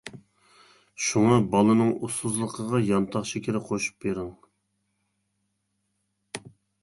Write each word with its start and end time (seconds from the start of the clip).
شۇڭا 1.07 1.35
بالىنىڭ 1.55 1.91
ئۇسسۇزلۇقىغا 2.07 2.81
يانتاق 2.85 3.29
شېكىرى 3.33 3.61
قوشۇپ 3.71 4.07
بېرىڭ. 4.07 4.33